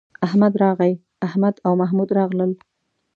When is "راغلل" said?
2.17-2.51